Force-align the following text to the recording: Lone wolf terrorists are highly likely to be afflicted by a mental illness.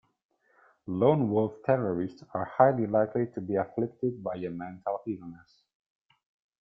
Lone 0.87 1.29
wolf 1.29 1.61
terrorists 1.63 2.23
are 2.33 2.51
highly 2.57 2.87
likely 2.87 3.27
to 3.35 3.39
be 3.39 3.53
afflicted 3.53 4.23
by 4.23 4.33
a 4.37 4.49
mental 4.49 5.03
illness. 5.05 5.61